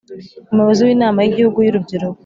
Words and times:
Umuyobozi 0.51 0.81
w 0.87 0.89
Inama 0.95 1.19
y 1.21 1.29
Igihugu 1.31 1.57
y 1.61 1.69
Urubyiruko. 1.71 2.19